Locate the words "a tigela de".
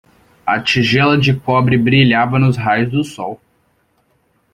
0.47-1.31